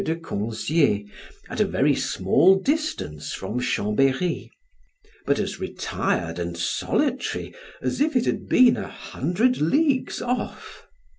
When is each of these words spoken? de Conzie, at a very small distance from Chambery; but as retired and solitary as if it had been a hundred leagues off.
de 0.03 0.15
Conzie, 0.15 1.07
at 1.47 1.59
a 1.59 1.65
very 1.65 1.93
small 1.95 2.55
distance 2.57 3.33
from 3.33 3.59
Chambery; 3.59 4.49
but 5.27 5.37
as 5.37 5.59
retired 5.59 6.39
and 6.39 6.57
solitary 6.57 7.53
as 7.83 8.01
if 8.01 8.15
it 8.15 8.25
had 8.25 8.49
been 8.49 8.77
a 8.77 8.87
hundred 8.87 9.57
leagues 9.61 10.19
off. 10.19 10.87